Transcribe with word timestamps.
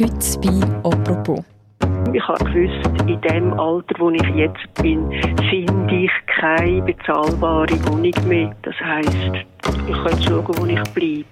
Heute 0.00 0.40
bei 0.40 0.66
«Apropos». 0.82 1.44
Ich 2.14 2.26
habe 2.26 2.42
gewusst, 2.46 3.00
in 3.06 3.20
dem 3.20 3.52
Alter, 3.52 3.94
wo 3.98 4.08
ich 4.08 4.22
jetzt 4.34 4.74
bin, 4.80 5.10
finde 5.50 5.94
ich 5.94 6.10
keine 6.40 6.80
bezahlbare 6.80 7.74
Wohnung 7.84 8.14
mehr. 8.26 8.56
Das 8.62 8.74
heisst, 8.80 9.44
ich 9.90 10.10
jetzt 10.10 10.24
schauen, 10.24 10.46
wo 10.56 10.64
ich 10.64 10.82
bleibe. 10.94 11.26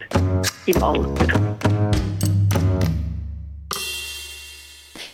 Im 0.67 0.83
Alter. 0.83 1.57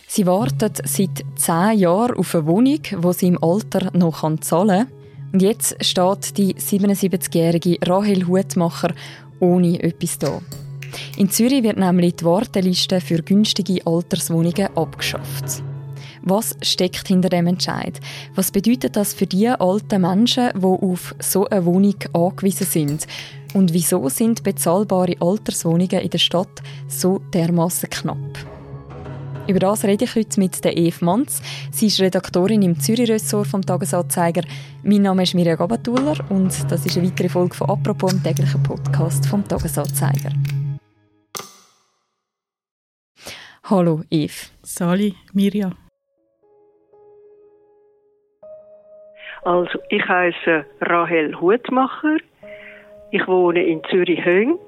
Sie 0.09 0.27
wartet 0.27 0.81
seit 0.85 1.25
zehn 1.37 1.79
Jahren 1.79 2.17
auf 2.17 2.35
eine 2.35 2.47
Wohnung, 2.49 2.81
die 2.83 3.13
sie 3.13 3.29
im 3.29 3.41
Alter 3.41 3.97
noch 3.97 4.29
zahlen 4.41 4.89
kann. 4.89 5.33
Und 5.33 5.43
jetzt 5.43 5.77
steht 5.85 6.37
die 6.39 6.57
77-jährige 6.57 7.79
Rahel 7.87 8.27
Hutmacher 8.27 8.93
ohne 9.39 9.81
etwas 9.81 10.19
da. 10.19 10.41
In 11.17 11.31
Zürich 11.31 11.63
wird 11.63 11.77
nämlich 11.77 12.17
die 12.17 12.25
Warteliste 12.25 13.01
für 13.01 13.23
günstige 13.23 13.87
Alterswohnungen 13.87 14.69
abgeschafft. 14.77 15.63
Was 16.23 16.57
steckt 16.63 17.09
hinter 17.09 17.29
dem 17.29 17.47
Entscheid? 17.47 18.01
Was 18.35 18.51
bedeutet 18.51 18.97
das 18.97 19.13
für 19.13 19.27
die 19.27 19.49
alten 19.49 20.01
Menschen, 20.01 20.51
die 20.55 20.65
auf 20.65 21.15
so 21.19 21.47
eine 21.47 21.65
Wohnung 21.67 21.97
angewiesen 22.15 22.67
sind? 22.67 23.07
Und 23.53 23.73
wieso 23.73 24.09
sind 24.09 24.43
bezahlbare 24.43 25.17
Alterswohnungen 25.21 26.01
in 26.01 26.11
der 26.11 26.19
Stadt 26.19 26.63
so 26.89 27.21
dermaßen 27.33 27.91
knapp? 27.91 28.39
Über 29.47 29.59
das 29.59 29.85
rede 29.85 30.07
ich 30.07 30.17
heute 30.17 30.41
mit 30.41 30.65
der 30.65 30.77
Eve 30.77 31.05
Manz. 31.05 31.43
Sie 31.71 31.89
ist 31.89 32.01
Redaktorin 32.01 32.63
im 32.63 32.81
Zürich-Ressort 32.81 33.47
vom 33.47 33.61
Tagesanzeiger. 33.61 34.43
Mein 34.83 35.03
Name 35.03 35.25
ist 35.25 35.35
Mirja 35.35 35.57
Gabatuller 35.57 36.17
und 36.31 36.53
das 36.71 36.87
ist 36.87 36.97
eine 36.97 37.07
weitere 37.07 37.29
Folge 37.29 37.55
von 37.55 37.69
«Apropos», 37.69 38.13
dem 38.13 38.23
täglichen 38.23 38.63
Podcast 38.63 39.27
vom 39.27 39.47
Tagesanzeiger. 39.47 40.31
Hallo 43.67 44.03
Eve. 44.11 44.51
Sali, 44.63 45.15
Mirja. 45.33 45.71
Also, 49.43 49.79
ich 49.89 50.07
heiße 50.07 50.67
Rahel 50.83 51.41
Hutmacher. 51.41 52.19
Ich 53.11 53.27
wohne 53.27 53.65
in 53.65 53.81
Zürich-Höng 53.91 54.59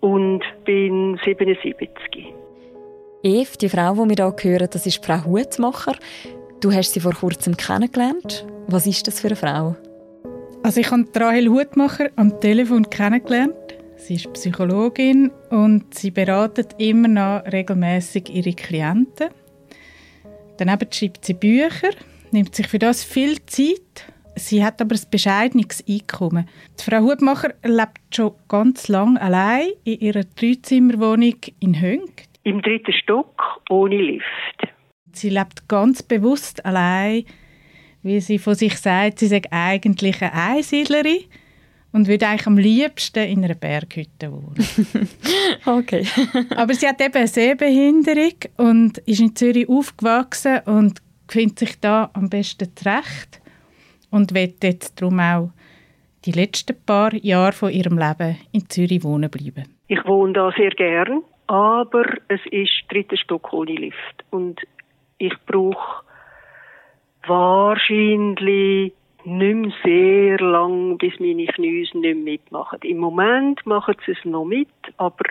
und 0.00 0.42
bin 0.64 1.20
77. 1.24 2.34
Eve, 3.22 3.58
die 3.60 3.68
Frau, 3.68 3.94
die 3.94 4.18
wir 4.18 4.34
hier 4.40 4.50
hören, 4.50 4.68
das 4.72 4.84
ist 4.84 5.06
Frau 5.06 5.24
Hutmacher. 5.24 5.94
Du 6.60 6.72
hast 6.72 6.94
sie 6.94 7.00
vor 7.00 7.14
kurzem 7.14 7.56
kennengelernt. 7.56 8.44
Was 8.66 8.88
ist 8.88 9.06
das 9.06 9.20
für 9.20 9.28
eine 9.28 9.36
Frau? 9.36 9.76
Also 10.64 10.80
ich 10.80 10.90
habe 10.90 11.04
Rahel 11.14 11.48
Hutmacher 11.48 12.08
am 12.16 12.40
Telefon 12.40 12.90
kennengelernt. 12.90 13.54
Sie 13.96 14.14
ist 14.14 14.32
Psychologin 14.34 15.30
und 15.50 15.94
sie 15.94 16.10
beratet 16.10 16.74
immer 16.78 17.08
noch 17.08 17.44
regelmäßig 17.50 18.28
ihre 18.32 18.52
Klienten. 18.52 19.30
Daneben 20.58 20.92
schreibt 20.92 21.24
sie 21.24 21.34
Bücher, 21.34 21.90
nimmt 22.30 22.54
sich 22.54 22.68
für 22.68 22.78
das 22.78 23.02
viel 23.02 23.44
Zeit. 23.46 24.12
Sie 24.36 24.62
hat 24.62 24.80
aber 24.82 24.94
ein 24.94 25.10
bescheidenes 25.10 25.82
Einkommen. 25.88 26.48
Die 26.78 26.84
Frau 26.84 27.00
Hutmacher 27.00 27.54
lebt 27.64 28.14
schon 28.14 28.34
ganz 28.48 28.88
lange 28.88 29.20
allein 29.20 29.68
in 29.84 29.98
ihrer 30.00 30.24
Dreizimmerwohnung 30.24 31.36
in 31.60 31.80
Höng. 31.80 32.10
Im 32.44 32.60
dritten 32.60 32.92
Stock 32.92 33.62
ohne 33.70 33.96
Lift. 33.96 34.26
Sie 35.12 35.30
lebt 35.30 35.68
ganz 35.68 36.02
bewusst 36.02 36.64
allein, 36.66 37.24
wie 38.02 38.20
sie 38.20 38.38
von 38.38 38.54
sich 38.54 38.76
sagt, 38.76 39.18
sie 39.18 39.26
sei 39.26 39.40
eigentlich 39.50 40.22
eine 40.22 40.34
Einsiedlerin 40.34 41.24
und 41.96 42.08
würde 42.08 42.28
eigentlich 42.28 42.46
am 42.46 42.58
liebsten 42.58 43.24
in 43.24 43.42
einer 43.42 43.54
Berghütte 43.54 44.30
wohnen. 44.30 45.08
okay. 45.64 46.06
Aber 46.56 46.74
sie 46.74 46.86
hat 46.86 47.00
eben 47.00 47.14
eine 47.14 47.26
Sehbehinderung 47.26 48.34
und 48.58 48.98
ist 48.98 49.20
in 49.20 49.34
Zürich 49.34 49.66
aufgewachsen 49.66 50.60
und 50.66 51.00
findet 51.26 51.58
sich 51.58 51.80
da 51.80 52.10
am 52.12 52.28
besten 52.28 52.68
zurecht 52.76 53.40
und 54.10 54.34
wird 54.34 54.62
jetzt 54.62 55.00
darum 55.00 55.20
auch 55.20 55.52
die 56.26 56.32
letzten 56.32 56.76
paar 56.84 57.14
Jahre 57.14 57.52
von 57.52 57.70
ihrem 57.70 57.96
Leben 57.96 58.36
in 58.52 58.68
Zürich 58.68 59.02
wohnen 59.02 59.30
bleiben. 59.30 59.64
Ich 59.88 60.04
wohne 60.04 60.34
da 60.34 60.52
sehr 60.54 60.72
gern, 60.72 61.22
aber 61.46 62.04
es 62.28 62.40
ist 62.50 62.72
dritter 62.90 63.16
Stock 63.16 63.54
ohne 63.54 63.72
Lift 63.72 64.24
und 64.28 64.60
ich 65.16 65.32
brauche 65.46 66.04
wahrscheinlich 67.26 68.92
nicht 69.26 69.56
mehr 69.56 69.72
sehr 69.84 70.38
lang, 70.38 70.98
bis 70.98 71.12
meine 71.18 71.46
Knie 71.46 71.80
nicht 71.80 71.94
mehr 71.94 72.14
mitmachen. 72.14 72.78
Im 72.82 72.98
Moment 72.98 73.64
machen 73.66 73.96
sie 74.04 74.12
es 74.12 74.24
noch 74.24 74.44
mit, 74.44 74.68
aber 74.96 75.24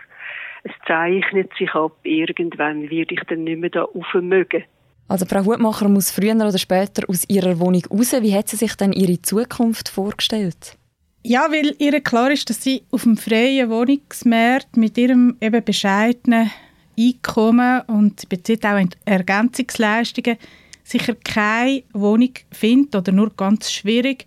es 0.63 0.72
zeichnet 0.88 1.51
sich 1.57 1.73
ab, 1.73 1.94
irgendwann 2.03 2.89
werde 2.89 3.13
ich 3.13 3.22
dann 3.28 3.44
nicht 3.44 3.59
mehr 3.59 3.69
da 3.69 3.84
rauf 3.84 4.13
mögen. 4.16 4.63
Also 5.07 5.25
Frau 5.25 5.45
Hutmacher 5.45 5.88
muss 5.88 6.11
früher 6.11 6.35
oder 6.35 6.57
später 6.57 7.07
aus 7.07 7.29
ihrer 7.29 7.59
Wohnung 7.59 7.84
raus. 7.91 8.16
Wie 8.22 8.35
hat 8.35 8.50
sie 8.50 8.55
sich 8.55 8.75
denn 8.75 8.91
ihre 8.91 9.22
Zukunft 9.22 9.89
vorgestellt? 9.89 10.78
Ja, 11.22 11.47
weil 11.51 11.75
ihr 11.79 12.01
klar 12.01 12.31
ist, 12.31 12.50
dass 12.50 12.63
sie 12.63 12.84
auf 12.91 13.03
dem 13.03 13.17
freien 13.17 13.69
Wohnungsmarkt 13.69 14.78
mit 14.78 14.97
ihrem 14.97 15.38
eben 15.41 15.63
bescheidenen 15.63 16.51
Einkommen 17.00 17.81
und 17.88 18.22
sie 18.22 18.28
bezieht 18.28 18.66
auch 18.66 18.79
Ergänzungsleistungen 19.05 20.38
sicher 20.85 21.16
keine 21.16 21.84
Wohnung 21.94 22.34
findet 22.51 22.96
oder 22.96 23.12
nur 23.12 23.31
ganz 23.35 23.72
schwierig, 23.72 24.25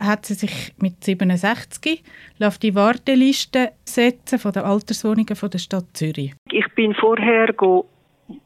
hat 0.00 0.26
sie 0.26 0.34
sich 0.34 0.72
mit 0.78 1.04
67 1.04 2.02
auf 2.40 2.58
die 2.58 2.74
Warteliste 2.74 3.72
setzen 3.84 4.38
von 4.38 4.52
den 4.52 4.62
Alterswohnungen 4.62 5.36
von 5.36 5.50
der 5.50 5.58
Stadt 5.58 5.84
Zürich. 5.92 6.34
Ich 6.50 6.66
bin 6.74 6.94
vorher 6.94 7.54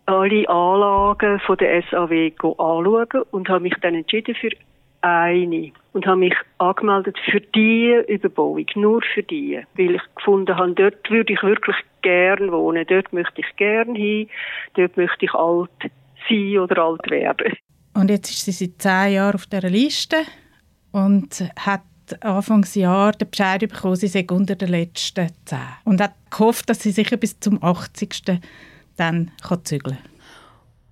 alle 0.06 0.48
Anlagen 0.48 1.40
von 1.40 1.56
der 1.58 1.82
SAW 1.90 2.32
anschauen 2.58 3.22
und 3.30 3.48
habe 3.48 3.60
mich 3.60 3.74
dann 3.80 3.94
entschieden 3.94 4.34
für 4.34 4.50
eine 5.02 5.72
und 5.92 6.06
habe 6.06 6.18
mich 6.18 6.34
angemeldet 6.58 7.18
für 7.30 7.40
die 7.40 8.00
Überbauung, 8.08 8.66
nur 8.76 9.02
für 9.14 9.22
die, 9.22 9.60
weil 9.76 9.96
ich 9.96 10.02
gefunden 10.16 10.56
habe, 10.56 10.72
dort 10.72 11.10
würde 11.10 11.32
ich 11.32 11.42
wirklich 11.42 11.76
gern 12.02 12.50
wohnen, 12.52 12.86
dort 12.88 13.12
möchte 13.12 13.40
ich 13.40 13.56
gern 13.56 13.94
hin, 13.94 14.28
dort 14.74 14.96
möchte 14.96 15.24
ich 15.24 15.34
alt 15.34 15.70
sein 16.28 16.58
oder 16.58 16.82
alt 16.82 17.10
werden. 17.10 17.54
Und 17.94 18.10
jetzt 18.10 18.30
ist 18.30 18.44
sie 18.44 18.52
seit 18.52 18.80
zehn 18.80 19.14
Jahren 19.14 19.34
auf 19.34 19.46
dieser 19.46 19.68
Liste 19.68 20.16
und 20.92 21.44
hat 21.58 21.82
Anfangsjahr 22.20 23.12
den 23.12 23.30
Bescheid 23.30 23.60
bekommen, 23.60 23.96
sie 23.96 24.08
sei 24.08 24.26
unter 24.30 24.54
den 24.54 24.68
letzten 24.68 25.28
zehn. 25.44 25.58
Und 25.84 26.00
hat 26.00 26.14
gehofft, 26.30 26.68
dass 26.68 26.80
sie 26.80 26.90
sicher 26.90 27.16
bis 27.16 27.38
zum 27.40 27.62
80. 27.62 28.40
dann 28.96 29.30
zügeln 29.64 29.96
kann. 29.96 30.12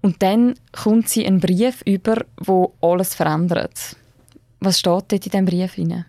Und 0.02 0.22
dann 0.22 0.54
kommt 0.72 1.08
sie 1.08 1.26
einen 1.26 1.40
Brief 1.40 1.82
über, 1.84 2.24
wo 2.38 2.74
alles 2.80 3.14
verändert. 3.14 3.96
Was 4.60 4.78
steht 4.78 4.92
dort 4.92 5.12
in 5.12 5.20
diesem 5.20 5.44
Brief? 5.44 5.76
Rein? 5.76 6.06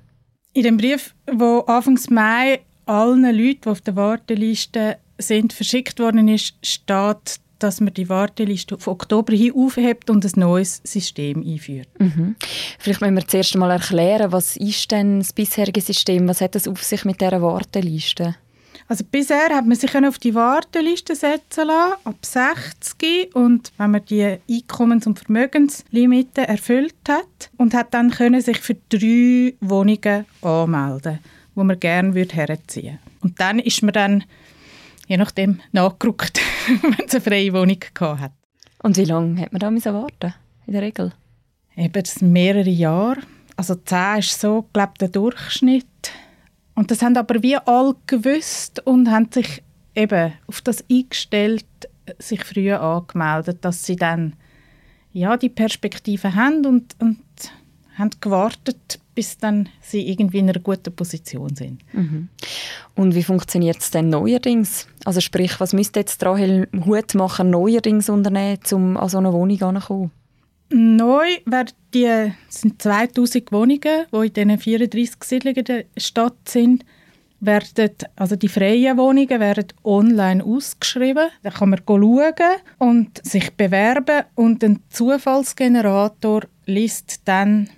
In 0.53 0.63
dem 0.63 0.77
Brief, 0.77 1.13
wo 1.31 1.59
Anfangs 1.61 2.09
Mai 2.09 2.61
allen 2.85 3.23
Leuten, 3.23 3.61
die 3.63 3.69
auf 3.69 3.81
der 3.81 3.95
Warteliste 3.95 4.97
sind, 5.17 5.53
verschickt 5.53 5.99
worden 5.99 6.27
ist, 6.27 6.55
steht, 6.65 7.39
dass 7.63 7.81
man 7.81 7.93
die 7.93 8.09
Warteliste 8.09 8.75
auf 8.75 8.87
Oktober 8.87 9.33
hin 9.33 9.53
aufhebt 9.55 10.09
und 10.09 10.25
ein 10.25 10.39
neues 10.39 10.81
System 10.83 11.43
einführt. 11.45 11.87
Mhm. 11.99 12.35
Vielleicht 12.79 13.01
müssen 13.01 13.15
wir 13.15 13.27
zuerst 13.27 13.53
einmal 13.53 13.71
erklären, 13.71 14.31
was 14.31 14.57
ist 14.57 14.91
denn 14.91 15.19
das 15.19 15.33
bisherige 15.33 15.81
System? 15.81 16.27
Was 16.27 16.41
hat 16.41 16.55
es 16.55 16.67
auf 16.67 16.83
sich 16.83 17.05
mit 17.05 17.21
dieser 17.21 17.41
Warteliste? 17.41 18.35
Also 18.87 19.05
bisher 19.09 19.55
hat 19.55 19.65
man 19.65 19.77
sich 19.77 19.95
auf 19.95 20.17
die 20.17 20.35
Warteliste 20.35 21.15
setzen 21.15 21.67
lassen, 21.67 21.93
ab 22.03 22.17
60 22.25 23.33
und 23.33 23.71
wenn 23.77 23.91
man 23.91 24.03
die 24.03 24.37
Einkommens- 24.49 25.07
und 25.07 25.17
Vermögenslimite 25.17 26.45
erfüllt 26.47 26.95
hat 27.07 27.51
und 27.55 27.73
hat 27.73 27.93
dann 27.93 28.11
können 28.11 28.41
sich 28.41 28.57
für 28.57 28.75
drei 28.89 29.53
Wohnungen 29.61 30.25
anmelden, 30.41 31.19
wo 31.55 31.63
man 31.63 31.79
gerne 31.79 32.13
herziehen 32.13 32.83
würde. 32.83 32.99
Und 33.21 33.39
dann 33.39 33.59
ist 33.59 33.81
man 33.81 33.93
dann 33.93 34.23
je 35.11 35.17
nachdem 35.17 35.59
nachgerückt, 35.73 36.39
wenn 36.81 37.05
es 37.05 37.13
eine 37.13 37.21
freie 37.21 37.51
Wohnung 37.51 37.79
hat. 37.99 38.31
Und 38.81 38.95
wie 38.95 39.03
lange 39.03 39.41
hat 39.41 39.51
man 39.51 39.59
da 39.59 39.93
warten 39.93 40.33
in 40.65 40.73
der 40.73 40.81
Regel? 40.81 41.11
Eben 41.75 42.31
mehrere 42.31 42.69
Jahre. 42.69 43.19
Also 43.57 43.75
zehn 43.75 44.19
ist 44.19 44.39
so, 44.39 44.69
glaube 44.71 44.93
der 45.01 45.09
Durchschnitt. 45.09 46.13
Und 46.75 46.91
das 46.91 47.01
haben 47.01 47.17
aber 47.17 47.43
wie 47.43 47.57
alle 47.57 47.95
gewusst 48.07 48.87
und 48.87 49.11
haben 49.11 49.29
sich 49.29 49.61
eben 49.95 50.31
auf 50.47 50.61
das 50.61 50.85
eingestellt, 50.89 51.65
sich 52.17 52.45
früher 52.45 52.81
angemeldet, 52.81 53.65
dass 53.65 53.85
sie 53.85 53.97
dann 53.97 54.37
ja, 55.11 55.35
die 55.35 55.49
Perspektive 55.49 56.35
haben 56.35 56.65
und, 56.65 56.95
und 56.99 57.19
haben 57.97 58.11
gewartet, 58.21 59.00
bis 59.13 59.37
dann 59.37 59.69
sie 59.81 60.09
irgendwie 60.09 60.39
in 60.39 60.49
einer 60.49 60.59
guten 60.59 60.93
Position 60.95 61.55
sind. 61.55 61.81
Mhm. 61.93 62.29
Und 62.95 63.15
wie 63.15 63.23
funktioniert 63.23 63.79
es 63.79 63.91
denn 63.91 64.09
neuerdings? 64.09 64.87
Also 65.05 65.21
sprich, 65.21 65.59
was 65.59 65.73
müsste 65.73 65.99
jetzt 65.99 66.23
Rahel 66.25 66.67
Hutmacher 66.85 67.43
neuerdings 67.43 68.09
unternehmen, 68.09 68.59
um 68.71 68.97
an 68.97 69.09
so 69.09 69.17
eine 69.17 69.33
Wohnung 69.33 69.57
heranzukommen? 69.57 70.11
Neu 70.73 71.27
die, 71.93 72.31
sind 72.47 72.81
2000 72.81 73.51
Wohnungen, 73.51 74.05
die 74.13 74.17
in 74.17 74.33
diesen 74.33 74.57
34 74.57 75.23
Siedlungen 75.23 75.65
der 75.65 75.85
Stadt 75.97 76.37
sind. 76.47 76.85
werden, 77.41 77.91
also 78.15 78.35
die 78.37 78.47
freien 78.47 78.97
Wohnungen 78.97 79.39
werden 79.39 79.67
online 79.83 80.43
ausgeschrieben. 80.43 81.29
Da 81.43 81.49
kann 81.49 81.71
man 81.71 81.81
schauen 81.85 82.33
und 82.77 83.25
sich 83.25 83.51
bewerben 83.55 84.23
und 84.35 84.63
ein 84.63 84.79
Zufallsgenerator 84.89 86.43
liest 86.65 87.21
dann 87.25 87.69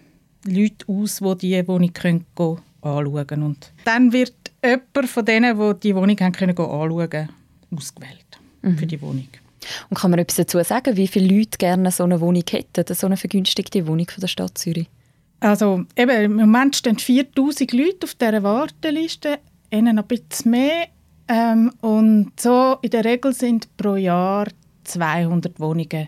Leute 0.46 0.86
aus, 0.88 1.20
die 1.20 1.48
diese 1.48 1.68
Wohnung 1.68 1.94
können 1.94 2.26
anschauen 2.36 3.28
können. 3.28 3.44
Und 3.44 3.72
dann 3.86 4.12
wird 4.12 4.34
jemand 4.64 5.10
von 5.10 5.26
denen, 5.26 5.58
die 5.58 5.80
die 5.80 5.96
Wohnung 5.96 6.18
haben 6.20 6.34
können 6.34 6.58
anschauen 6.58 7.30
ausgewählt 7.76 8.40
mhm. 8.62 8.78
für 8.78 8.86
die 8.86 9.02
Wohnung. 9.02 9.28
Und 9.90 9.98
kann 9.98 10.12
man 10.12 10.20
etwas 10.20 10.36
dazu 10.38 10.62
sagen, 10.64 10.98
wie 10.98 11.08
viele 11.08 11.38
Leute 11.38 11.58
gerne 11.58 11.90
so 11.92 12.04
eine 12.04 12.20
Wohnung 12.20 12.44
hätten, 12.50 12.94
so 12.94 13.08
eine 13.08 13.18
vergünstigte 13.18 13.88
Wohnung 13.88 14.08
von 14.10 14.22
der 14.22 14.28
Stadt 14.28 14.58
Zürich? 14.58 14.88
Also 15.40 15.84
eben, 15.98 16.24
im 16.24 16.36
Moment 16.36 16.76
stehen 16.76 16.98
4000 16.98 17.74
Leute 17.74 18.06
auf 18.06 18.16
dieser 18.16 18.44
Warteliste 18.44 19.40
ihnen 19.72 20.00
ein 20.00 20.08
bisschen 20.08 20.52
mehr. 20.52 20.88
Ähm, 21.28 21.72
und 21.82 22.32
so 22.40 22.78
in 22.82 22.90
der 22.90 23.06
Regel 23.06 23.34
sind 23.34 23.76
pro 23.78 23.96
Jahr 23.96 24.48
200 24.84 25.60
Wohnungen 25.60 26.08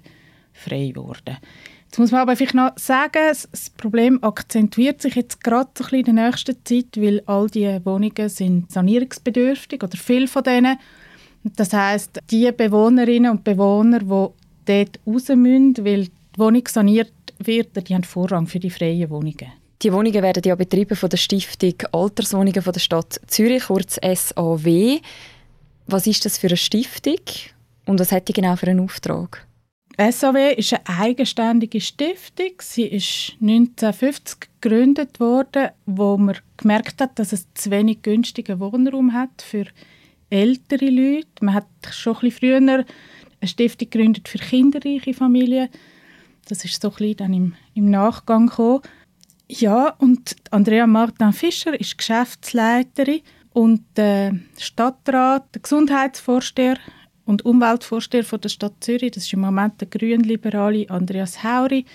frei 0.53 0.91
geworden. 0.93 1.37
Jetzt 1.85 1.99
muss 1.99 2.11
man 2.11 2.21
aber 2.21 2.35
vielleicht 2.35 2.55
noch 2.55 2.71
sagen, 2.77 3.21
das 3.29 3.69
Problem 3.77 4.21
akzentuiert 4.21 5.01
sich 5.01 5.15
jetzt 5.15 5.43
gerade 5.43 5.69
in 5.91 6.03
der 6.03 6.13
nächsten 6.13 6.57
Zeit, 6.65 6.97
weil 6.97 7.21
all 7.25 7.49
diese 7.49 7.85
Wohnungen 7.85 8.27
sind 8.27 8.71
sanierungsbedürftig 8.71 9.81
oder 9.81 9.97
viele 9.97 10.27
von 10.27 10.43
denen. 10.43 10.77
Das 11.55 11.71
heißt, 11.71 12.19
die 12.29 12.51
Bewohnerinnen 12.51 13.31
und 13.31 13.43
Bewohner, 13.43 13.99
die 13.99 14.05
dort 14.65 14.99
raus 15.07 15.29
müssen, 15.29 15.77
weil 15.85 16.05
die 16.05 16.39
Wohnung 16.39 16.67
saniert 16.67 17.13
wird, 17.37 17.87
die 17.87 17.93
haben 17.93 18.03
Vorrang 18.03 18.47
für 18.47 18.59
die 18.59 18.69
freien 18.69 19.09
Wohnungen. 19.09 19.51
Die 19.81 19.93
Wohnungen 19.93 20.23
werden 20.23 20.41
ja 20.43 20.55
betrieben 20.55 20.95
von 20.95 21.09
der 21.09 21.17
Stiftung 21.17 21.75
Alterswohnungen 21.91 22.61
von 22.61 22.73
der 22.73 22.79
Stadt 22.79 23.19
Zürich, 23.27 23.65
kurz 23.65 23.99
SAW. 24.01 24.99
Was 25.87 26.07
ist 26.07 26.25
das 26.25 26.37
für 26.37 26.47
eine 26.47 26.57
Stiftung 26.57 27.19
und 27.85 27.99
was 27.99 28.11
hat 28.11 28.27
die 28.27 28.33
genau 28.33 28.55
für 28.55 28.67
einen 28.67 28.79
Auftrag? 28.79 29.45
SAW 29.97 30.53
ist 30.57 30.73
eine 30.73 30.99
eigenständige 30.99 31.79
Stiftung. 31.79 32.51
Sie 32.59 32.83
ist 32.83 33.33
1950 33.41 34.49
gegründet 34.59 35.19
worden, 35.19 35.69
wo 35.85 36.17
man 36.17 36.37
gemerkt 36.57 36.99
hat, 36.99 37.17
dass 37.17 37.31
es 37.31 37.47
zu 37.53 37.71
wenig 37.71 38.01
günstigen 38.01 38.59
Wohnraum 38.59 39.13
hat 39.13 39.41
für 39.41 39.65
ältere 40.29 40.89
Leute. 40.89 41.27
Man 41.41 41.53
hat 41.53 41.67
schon 41.91 42.17
ein 42.21 42.31
früher 42.31 42.57
eine 42.57 42.85
Stiftung 43.43 43.89
gegründet 43.89 44.27
für 44.27 44.37
kinderreiche 44.37 45.13
Familien. 45.13 45.69
Das 46.47 46.65
ist 46.65 46.81
so 46.81 46.93
ein 46.99 47.15
dann 47.15 47.33
im, 47.33 47.55
im 47.73 47.89
Nachgang 47.89 48.47
gekommen. 48.47 48.81
Ja, 49.47 49.95
und 49.99 50.35
Andrea 50.51 50.87
Martin 50.87 51.31
Fischer 51.31 51.79
ist 51.79 51.97
Geschäftsleiterin 51.97 53.21
und 53.53 53.83
der 53.95 54.37
Stadtrat, 54.57 55.53
der 55.53 55.61
Gesundheitsvorsteher 55.61 56.77
und 57.25 57.45
Umweltvorsteher 57.45 58.23
von 58.23 58.41
der 58.41 58.49
Stadt 58.49 58.73
Zürich, 58.79 59.11
das 59.11 59.23
ist 59.23 59.33
im 59.33 59.41
Moment 59.41 59.81
der 59.81 59.87
grünliberale 59.87 60.89
Andreas 60.89 61.43
Hauri, 61.43 61.85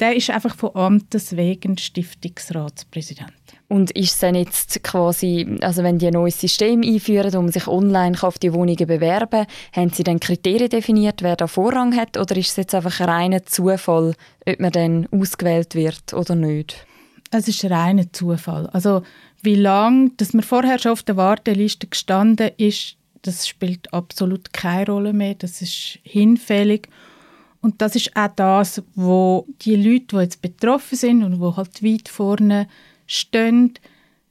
der 0.00 0.16
ist 0.16 0.30
einfach 0.30 0.56
von 0.56 0.74
Amtes 0.74 1.36
wegen 1.36 1.78
Stiftungsratspräsident. 1.78 3.32
Und 3.68 3.90
ist 3.92 4.14
es 4.14 4.18
dann 4.18 4.34
jetzt 4.34 4.82
quasi, 4.82 5.58
also 5.60 5.82
wenn 5.82 5.98
die 5.98 6.08
ein 6.08 6.14
neues 6.14 6.40
System 6.40 6.82
einführen, 6.82 7.30
man 7.32 7.52
sich 7.52 7.66
online 7.68 8.16
auf 8.22 8.38
die 8.38 8.52
Wohnungen 8.52 8.86
bewerben 8.86 9.46
haben 9.72 9.90
Sie 9.90 10.02
dann 10.02 10.20
Kriterien 10.20 10.68
definiert, 10.68 11.22
wer 11.22 11.36
da 11.36 11.46
Vorrang 11.46 11.96
hat? 11.96 12.16
Oder 12.16 12.36
ist 12.36 12.50
es 12.50 12.56
jetzt 12.56 12.74
einfach 12.74 13.00
ein 13.00 13.08
reiner 13.08 13.44
Zufall, 13.44 14.14
ob 14.46 14.60
man 14.60 14.72
dann 14.72 15.08
ausgewählt 15.12 15.74
wird 15.74 16.12
oder 16.12 16.34
nicht? 16.34 16.84
Es 17.30 17.48
ist 17.48 17.64
ein 17.64 17.72
reiner 17.72 18.12
Zufall. 18.12 18.66
Also 18.72 19.02
wie 19.40 19.54
lange, 19.54 20.10
dass 20.16 20.34
man 20.34 20.42
vorher 20.42 20.78
schon 20.78 20.92
auf 20.92 21.02
der 21.02 21.16
Warteliste 21.16 21.86
gestanden 21.86 22.50
ist, 22.58 22.96
das 23.22 23.46
spielt 23.46 23.92
absolut 23.92 24.52
keine 24.52 24.86
Rolle 24.86 25.12
mehr. 25.12 25.34
Das 25.34 25.62
ist 25.62 25.98
hinfällig. 26.02 26.88
Und 27.60 27.80
das 27.80 27.94
ist 27.94 28.16
auch 28.16 28.34
das, 28.34 28.82
wo 28.94 29.46
die 29.60 29.76
Leute, 29.76 30.16
die 30.16 30.22
jetzt 30.22 30.42
betroffen 30.42 30.98
sind 30.98 31.22
und 31.22 31.40
die 31.40 31.56
halt 31.56 31.82
weit 31.82 32.08
vorne 32.08 32.66
stehen, 33.06 33.74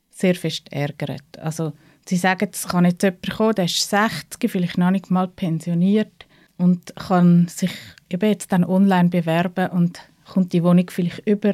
sehr 0.10 0.36
fest 0.36 0.72
ärgert. 0.72 1.40
Also 1.40 1.72
sie 2.06 2.18
sagen, 2.18 2.50
es 2.52 2.68
kann 2.68 2.86
jetzt 2.86 3.04
jemand 3.04 3.30
kommen, 3.30 3.56
der 3.56 3.66
ist 3.66 3.90
60, 3.90 4.52
vielleicht 4.52 4.78
noch 4.78 4.92
nicht 4.92 5.10
mal 5.10 5.30
pensioniert 5.30 6.26
und 6.58 6.94
kann 6.96 7.48
sich 7.48 7.72
eben 8.10 8.30
jetzt 8.30 8.52
dann 8.52 8.66
online 8.66 9.10
bewerben 9.10 9.70
und 9.70 10.00
kommt 10.26 10.52
die 10.52 10.64
Wohnung 10.64 10.90
vielleicht 10.90 11.26
über, 11.26 11.54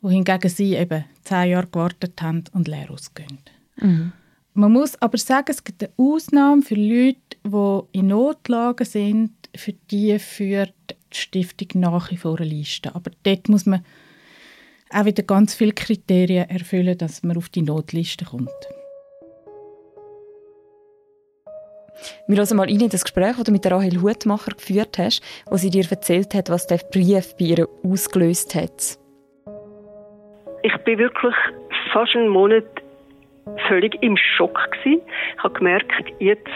wohingegen 0.00 0.50
sie 0.50 0.74
eben 0.74 1.04
zehn 1.22 1.50
Jahre 1.50 1.68
gewartet 1.68 2.20
haben 2.20 2.44
und 2.52 2.66
leer 2.66 2.90
ausgehen. 2.90 3.38
Mhm. 3.76 4.12
Man 4.58 4.72
muss 4.72 5.00
aber 5.00 5.18
sagen, 5.18 5.46
es 5.50 5.62
gibt 5.62 5.84
eine 5.84 5.92
Ausnahme 5.96 6.62
für 6.62 6.74
Leute, 6.74 7.20
die 7.44 7.80
in 7.96 8.08
Notlagen 8.08 8.84
sind, 8.84 9.30
für 9.54 9.72
die 9.72 10.18
führt 10.18 10.74
die 11.12 11.16
Stiftung 11.16 11.80
nach 11.80 12.10
wie 12.10 12.16
vor 12.16 12.40
eine 12.40 12.48
Liste. 12.48 12.92
Aber 12.92 13.12
dort 13.22 13.48
muss 13.48 13.66
man 13.66 13.84
auch 14.90 15.04
wieder 15.04 15.22
ganz 15.22 15.54
viele 15.54 15.70
Kriterien 15.70 16.50
erfüllen, 16.50 16.98
dass 16.98 17.22
man 17.22 17.36
auf 17.36 17.50
die 17.50 17.62
Notliste 17.62 18.24
kommt. 18.24 18.50
Wir 22.26 22.38
hören 22.38 22.56
mal 22.56 22.66
rein 22.66 22.80
in 22.80 22.88
das 22.88 23.04
Gespräch, 23.04 23.36
das 23.36 23.44
du 23.44 23.52
mit 23.52 23.64
Rahel 23.64 24.02
Hutmacher 24.02 24.56
geführt 24.56 24.98
hast, 24.98 25.22
wo 25.46 25.56
sie 25.56 25.70
dir 25.70 25.88
erzählt 25.88 26.34
hat, 26.34 26.50
was 26.50 26.66
der 26.66 26.78
Brief 26.78 27.36
bei 27.36 27.44
ihr 27.44 27.68
ausgelöst 27.84 28.56
hat. 28.56 28.98
Ich 30.64 30.76
bin 30.78 30.98
wirklich 30.98 31.34
fast 31.92 32.16
einen 32.16 32.30
Monat 32.30 32.64
völlig 33.68 34.00
im 34.02 34.16
Schock 34.16 34.70
gewesen. 34.72 35.02
Ich 35.36 35.42
habe 35.42 35.54
gemerkt, 35.54 35.92
jetzt 36.18 36.48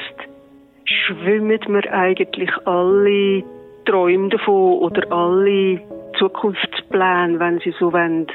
schwimmen 0.85 1.61
mir 1.69 1.93
eigentlich 1.93 2.51
alle 2.67 3.45
Träume 3.85 4.29
davon 4.29 4.79
oder 4.79 5.11
alle 5.11 5.81
Zukunftspläne, 6.19 7.39
wenn 7.39 7.59
sie 7.61 7.75
so 7.79 7.93
wollen, 7.93 8.27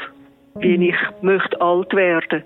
wie 0.55 0.77
mhm. 0.77 0.83
ich 0.83 0.95
möchte 1.21 1.59
alt 1.61 1.93
werden. 1.93 2.43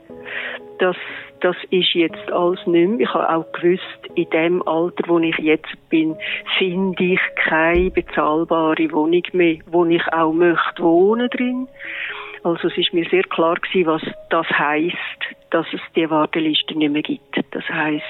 Das, 0.80 0.96
das 1.40 1.56
ist 1.70 1.94
jetzt 1.94 2.32
alles 2.32 2.66
nicht 2.66 2.90
mehr. 2.90 3.00
Ich 3.00 3.14
habe 3.14 3.30
auch 3.30 3.52
gewusst, 3.54 3.84
in 4.16 4.30
dem 4.32 4.68
Alter, 4.68 5.04
wo 5.08 5.20
ich 5.20 5.38
jetzt 5.38 5.90
bin, 5.90 6.16
finde 6.58 7.04
ich 7.04 7.20
keine 7.36 7.92
bezahlbare 7.92 8.92
Wohnung 8.92 9.24
mehr, 9.34 9.58
wo 9.68 9.86
ich 9.86 10.06
auch 10.12 10.34
möchte 10.34 10.84
wohnen 10.84 11.30
drin. 11.30 11.68
Also 12.44 12.68
es 12.68 12.78
ist 12.78 12.94
mir 12.94 13.08
sehr 13.10 13.24
klar 13.24 13.56
gewesen, 13.56 13.88
was 13.88 14.02
das 14.30 14.48
heißt, 14.50 14.96
dass 15.52 15.66
es 15.74 15.82
die 15.96 16.10
Warteliste 16.10 16.78
nicht 16.78 16.92
mehr 16.92 17.02
gibt. 17.02 17.36
Das 17.52 17.64
heißt, 17.70 18.04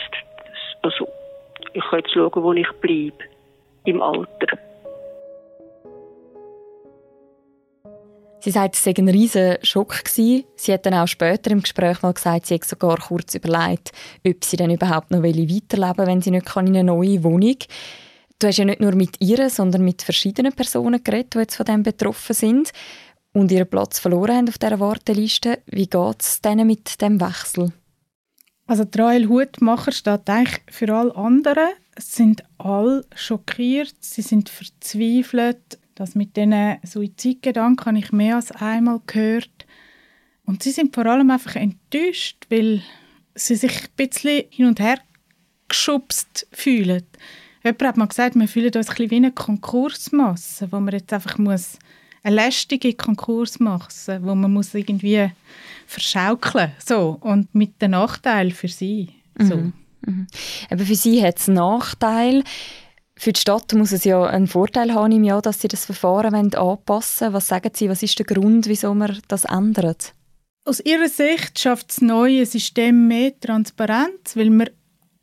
also 0.83 1.07
ich 1.73 1.83
kann 1.89 1.99
jetzt 1.99 2.13
schauen, 2.13 2.43
wo 2.43 2.53
ich 2.53 2.71
bleibe 2.79 3.23
im 3.85 4.01
Alter. 4.01 4.57
Sie 8.43 8.49
sagt, 8.49 8.73
es 8.73 8.83
sei 8.83 8.93
ein 8.97 9.07
riesiger 9.07 9.59
Schock 9.61 10.03
gewesen. 10.03 10.45
Sie 10.55 10.73
hat 10.73 10.85
dann 10.87 10.95
auch 10.95 11.07
später 11.07 11.51
im 11.51 11.61
Gespräch 11.61 12.01
mal 12.01 12.13
gesagt, 12.13 12.47
sie 12.47 12.55
hätte 12.55 12.67
sogar 12.67 12.97
kurz 12.97 13.35
überlegt, 13.35 13.91
ob 14.25 14.43
sie 14.43 14.57
dann 14.57 14.71
überhaupt 14.71 15.11
noch 15.11 15.21
weiterleben 15.21 15.97
will, 15.97 16.07
wenn 16.07 16.21
sie 16.21 16.31
nicht 16.31 16.55
in 16.55 16.67
eine 16.67 16.83
neue 16.83 17.23
Wohnung 17.23 17.57
kann. 17.59 17.67
Du 18.39 18.47
hast 18.47 18.57
ja 18.57 18.65
nicht 18.65 18.81
nur 18.81 18.95
mit 18.95 19.17
ihr, 19.19 19.47
sondern 19.51 19.85
mit 19.85 20.01
verschiedenen 20.01 20.53
Personen 20.53 21.03
geredet, 21.03 21.35
die 21.35 21.39
jetzt 21.39 21.55
von 21.55 21.67
dem 21.67 21.83
betroffen 21.83 22.33
sind 22.33 22.71
und 23.33 23.51
ihren 23.51 23.69
Platz 23.69 23.99
verloren 23.99 24.35
haben 24.35 24.49
auf 24.49 24.57
dieser 24.57 24.79
Warteliste. 24.79 25.61
Wie 25.65 25.87
geht 25.87 26.21
es 26.21 26.41
denen 26.41 26.67
mit 26.67 27.01
dem 27.01 27.21
Wechsel? 27.21 27.71
Also 28.67 28.85
Trail 28.85 29.27
Hutmacher 29.27 29.91
steht 29.91 30.29
eigentlich 30.29 30.61
für 30.69 30.93
alle 30.93 31.15
anderen. 31.15 31.69
Es 31.95 32.13
sind 32.13 32.43
alle 32.57 33.05
schockiert, 33.15 33.95
sie 33.99 34.21
sind 34.21 34.49
verzweifelt, 34.49 35.79
das 35.95 36.15
mit 36.15 36.37
diesen 36.37 36.77
Suizidgedanken 36.83 37.85
habe 37.85 37.99
ich 37.99 38.11
mehr 38.11 38.37
als 38.37 38.51
einmal 38.51 39.01
gehört. 39.05 39.65
Und 40.45 40.63
sie 40.63 40.71
sind 40.71 40.95
vor 40.95 41.05
allem 41.05 41.29
einfach 41.31 41.55
enttäuscht, 41.55 42.45
weil 42.49 42.81
sie 43.35 43.55
sich 43.55 43.75
ein 43.83 43.89
bisschen 43.95 44.45
hin 44.49 44.67
und 44.67 44.79
her 44.79 44.99
geschubst 45.67 46.47
fühlen. 46.51 47.03
Jemand 47.63 47.83
hat 47.83 47.97
mal 47.97 48.07
gesagt, 48.07 48.35
wir 48.35 48.47
fühlen 48.47 48.73
uns 48.73 48.89
ein 48.89 48.95
bisschen 48.95 49.11
wie 49.11 49.15
eine 49.17 49.31
Konkursmasse, 49.31 50.71
wo 50.71 50.79
man 50.79 50.93
jetzt 50.93 51.13
einfach 51.13 51.37
muss 51.37 51.77
eine 52.23 52.35
lästige 52.35 52.93
Konkursmasse, 52.93 54.19
wo 54.23 54.35
man 54.35 54.51
muss 54.51 54.73
irgendwie 54.73 55.31
verschaukeln 55.87 56.71
so 56.83 57.17
und 57.21 57.53
mit 57.53 57.81
dem 57.81 57.91
Nachteil 57.91 58.51
für 58.51 58.67
sie. 58.67 59.09
So. 59.37 59.55
Mhm. 59.55 59.73
Mhm. 60.05 60.27
Aber 60.69 60.85
für 60.85 60.95
sie 60.95 61.23
hat 61.23 61.39
es 61.39 61.47
einen 61.47 61.57
Nachteil. 61.57 62.43
Für 63.15 63.33
die 63.33 63.39
Stadt 63.39 63.73
muss 63.73 63.91
es 63.91 64.03
ja 64.03 64.23
einen 64.23 64.47
Vorteil 64.47 64.93
haben 64.93 65.11
im 65.11 65.23
Jahr, 65.23 65.41
dass 65.41 65.61
sie 65.61 65.67
das 65.67 65.85
Verfahren 65.85 66.33
anpassen 66.33 67.25
wollen. 67.25 67.33
Was 67.33 67.47
sagen 67.47 67.71
Sie, 67.73 67.89
was 67.89 68.01
ist 68.01 68.17
der 68.17 68.25
Grund, 68.25 68.67
wieso 68.67 68.93
man 68.93 69.19
das 69.27 69.45
ändert? 69.45 70.13
Aus 70.63 70.79
Ihrer 70.79 71.09
Sicht 71.09 71.59
schafft 71.59 71.89
das 71.89 72.01
neue 72.01 72.45
System 72.45 73.07
mehr 73.07 73.39
Transparenz, 73.39 74.35
weil 74.35 74.49
wir 74.49 74.71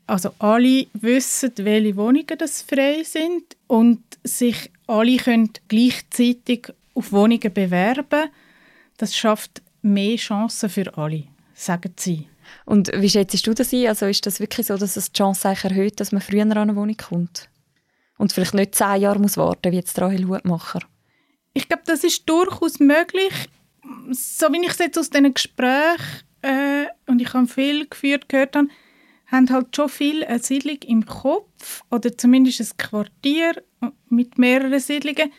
also 0.07 0.31
alle 0.39 0.87
wissen, 0.95 1.53
welche 1.57 1.97
Wohnungen 1.97 2.39
das 2.39 2.63
frei 2.63 3.03
sind 3.05 3.57
und 3.67 4.01
sich 4.25 4.71
alle 4.87 5.19
können 5.19 5.51
gleichzeitig 5.69 6.73
auf 6.99 7.13
Wohnungen 7.13 7.53
bewerben. 7.53 8.29
Das 8.97 9.17
schafft 9.17 9.63
mehr 9.83 10.17
Chancen 10.17 10.69
für 10.69 10.97
alle, 10.99 11.25
sagen 11.55 11.95
Sie. 11.97 12.29
Und 12.65 12.91
wie 12.95 13.09
schätzt 13.09 13.47
du 13.47 13.55
das 13.55 13.73
ein? 13.73 13.87
Also 13.87 14.07
ist 14.07 14.27
das 14.27 14.41
wirklich 14.41 14.67
so, 14.67 14.77
dass 14.77 14.97
es 14.97 15.13
die 15.13 15.19
Chance 15.19 15.49
erhöht, 15.49 16.01
dass 16.01 16.13
man 16.13 16.23
früher 16.23 16.43
an 16.43 16.53
eine 16.53 16.77
Wohnung 16.77 16.97
kommt? 16.97 17.49
Und 18.17 18.33
vielleicht 18.33 18.55
nicht 18.55 18.75
zehn 18.75 19.01
Jahre 19.01 19.21
muss 19.21 19.37
warten, 19.37 19.71
wie 19.71 19.77
jetzt 19.77 20.01
Rahel 20.01 20.27
Hutmacher? 20.27 20.81
Ich 21.55 21.69
glaube, 21.69 21.85
das 21.87 22.05
ist 22.05 22.29
durchaus 22.29 22.81
möglich. 22.81 23.33
So 24.11 24.53
wie 24.53 24.61
ich 24.61 24.71
es 24.71 24.79
jetzt 24.79 24.99
aus 24.99 25.11
diesen 25.11 25.33
Gesprächen 25.33 26.25
äh, 26.43 26.87
und 27.07 27.23
ich 27.23 27.33
habe 27.33 27.47
viel 27.47 27.87
geführt 27.89 28.29
gehört 28.29 28.57
habe, 28.57 28.69
haben 29.27 29.51
halt 29.51 29.75
schon 29.77 29.89
viel 29.89 30.25
eine 30.25 30.41
Siedlung 30.41 30.79
im 30.87 31.07
Kopf 31.07 31.83
oder 31.91 32.17
zumindest 32.17 32.61
ein 32.61 32.77
Quartier 32.77 33.63
mit 34.09 34.39
mehreren 34.39 34.81
Siedlungen. 34.81 35.33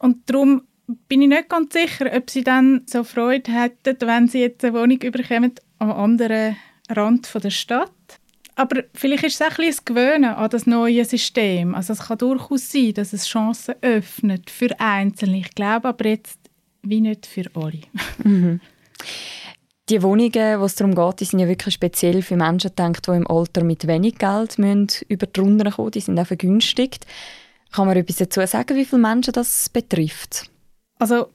Und 0.00 0.28
darum 0.30 0.62
bin 1.08 1.22
ich 1.22 1.28
nicht 1.28 1.48
ganz 1.48 1.72
sicher, 1.72 2.10
ob 2.14 2.30
sie 2.30 2.44
dann 2.44 2.82
so 2.86 3.04
Freude 3.04 3.52
hätten, 3.52 3.96
wenn 4.06 4.28
sie 4.28 4.40
jetzt 4.40 4.64
eine 4.64 4.74
Wohnung 4.74 4.98
überkommen 4.98 5.52
am 5.78 5.92
anderen 5.92 6.56
Rand 6.90 7.28
der 7.42 7.50
Stadt. 7.50 7.90
Aber 8.54 8.84
vielleicht 8.94 9.24
ist 9.24 9.40
es 9.40 9.42
auch 9.42 9.58
ein, 9.58 9.66
ein 9.66 9.76
Gewöhnen 9.84 10.34
an 10.34 10.48
das 10.48 10.66
neue 10.66 11.04
System. 11.04 11.74
Also 11.74 11.92
es 11.92 12.00
kann 12.06 12.18
durchaus 12.18 12.70
sein, 12.70 12.94
dass 12.94 13.12
es 13.12 13.26
Chancen 13.26 13.74
öffnet 13.82 14.48
für 14.48 14.80
Einzelne. 14.80 15.38
Ich 15.38 15.54
glaube 15.54 15.88
aber 15.88 16.06
jetzt 16.06 16.38
wie 16.82 17.00
nicht 17.00 17.26
für 17.26 17.44
alle. 17.54 17.80
Mhm. 18.24 18.60
Die 19.88 20.02
Wohnungen, 20.02 20.60
wo 20.60 20.64
es 20.64 20.74
darum 20.74 20.94
geht, 20.94 21.20
die 21.20 21.24
sind 21.26 21.38
ja 21.38 21.46
wirklich 21.46 21.74
speziell 21.74 22.22
für 22.22 22.36
Menschen 22.36 22.70
gedacht, 22.70 23.06
die 23.06 23.12
im 23.12 23.26
Alter 23.26 23.62
mit 23.62 23.86
wenig 23.86 24.18
Geld 24.18 24.58
müssen 24.58 24.88
über 25.08 25.26
die 25.26 25.38
Runden 25.38 25.70
kommen. 25.70 25.90
Die 25.92 26.00
sind 26.00 26.18
auch 26.18 26.26
vergünstigt. 26.26 27.06
Kann 27.76 27.88
man 27.88 27.96
etwas 27.98 28.16
dazu 28.16 28.40
sagen, 28.46 28.74
wie 28.74 28.86
viele 28.86 29.02
Menschen 29.02 29.34
das 29.34 29.68
betrifft? 29.68 30.50
Also 30.98 31.26